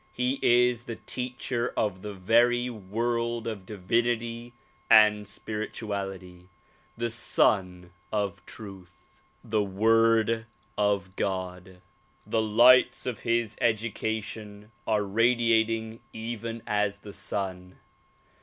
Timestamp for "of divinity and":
3.45-5.27